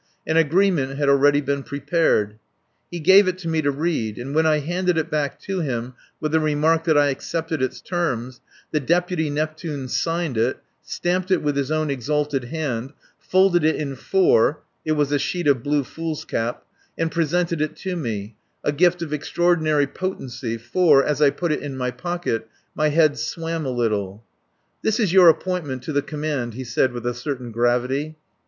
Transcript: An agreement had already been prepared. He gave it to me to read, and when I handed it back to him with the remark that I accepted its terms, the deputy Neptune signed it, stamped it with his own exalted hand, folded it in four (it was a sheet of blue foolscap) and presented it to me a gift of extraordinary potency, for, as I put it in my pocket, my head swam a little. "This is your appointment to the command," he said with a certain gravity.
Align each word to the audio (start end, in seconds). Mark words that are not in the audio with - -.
An 0.25 0.35
agreement 0.35 0.97
had 0.97 1.09
already 1.09 1.41
been 1.41 1.61
prepared. 1.61 2.39
He 2.89 2.99
gave 2.99 3.27
it 3.27 3.37
to 3.37 3.47
me 3.47 3.61
to 3.61 3.69
read, 3.69 4.17
and 4.17 4.33
when 4.33 4.47
I 4.47 4.57
handed 4.57 4.97
it 4.97 5.11
back 5.11 5.39
to 5.41 5.59
him 5.59 5.93
with 6.19 6.31
the 6.31 6.39
remark 6.39 6.85
that 6.85 6.97
I 6.97 7.09
accepted 7.11 7.61
its 7.61 7.81
terms, 7.81 8.41
the 8.71 8.79
deputy 8.79 9.29
Neptune 9.29 9.87
signed 9.87 10.39
it, 10.39 10.57
stamped 10.81 11.29
it 11.29 11.43
with 11.43 11.55
his 11.55 11.69
own 11.71 11.91
exalted 11.91 12.45
hand, 12.45 12.93
folded 13.19 13.63
it 13.63 13.75
in 13.75 13.95
four 13.95 14.63
(it 14.83 14.93
was 14.93 15.11
a 15.11 15.19
sheet 15.19 15.45
of 15.45 15.61
blue 15.61 15.83
foolscap) 15.83 16.63
and 16.97 17.11
presented 17.11 17.61
it 17.61 17.75
to 17.85 17.95
me 17.95 18.35
a 18.63 18.71
gift 18.71 19.03
of 19.03 19.13
extraordinary 19.13 19.85
potency, 19.85 20.57
for, 20.57 21.05
as 21.05 21.21
I 21.21 21.29
put 21.29 21.51
it 21.51 21.61
in 21.61 21.77
my 21.77 21.91
pocket, 21.91 22.47
my 22.73 22.89
head 22.89 23.19
swam 23.19 23.67
a 23.67 23.69
little. 23.69 24.23
"This 24.81 24.99
is 24.99 25.13
your 25.13 25.29
appointment 25.29 25.83
to 25.83 25.93
the 25.93 26.01
command," 26.01 26.55
he 26.55 26.63
said 26.63 26.91
with 26.91 27.05
a 27.05 27.13
certain 27.13 27.51
gravity. 27.51 28.15